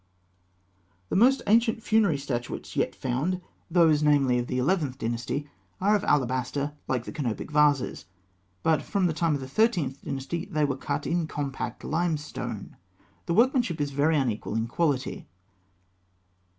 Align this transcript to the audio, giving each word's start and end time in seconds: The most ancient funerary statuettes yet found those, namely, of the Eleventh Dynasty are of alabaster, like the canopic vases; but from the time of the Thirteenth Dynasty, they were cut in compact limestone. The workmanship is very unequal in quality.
The 1.09 1.15
most 1.15 1.43
ancient 1.45 1.83
funerary 1.83 2.17
statuettes 2.17 2.75
yet 2.75 2.95
found 2.95 3.39
those, 3.69 4.01
namely, 4.01 4.39
of 4.39 4.47
the 4.47 4.57
Eleventh 4.57 4.97
Dynasty 4.97 5.47
are 5.79 5.95
of 5.95 6.03
alabaster, 6.05 6.73
like 6.87 7.03
the 7.05 7.11
canopic 7.11 7.51
vases; 7.51 8.05
but 8.63 8.81
from 8.81 9.05
the 9.05 9.13
time 9.13 9.35
of 9.35 9.41
the 9.41 9.47
Thirteenth 9.47 10.03
Dynasty, 10.03 10.45
they 10.45 10.65
were 10.65 10.75
cut 10.75 11.05
in 11.05 11.27
compact 11.27 11.83
limestone. 11.83 12.77
The 13.27 13.35
workmanship 13.35 13.79
is 13.79 13.91
very 13.91 14.17
unequal 14.17 14.55
in 14.55 14.65
quality. 14.65 15.27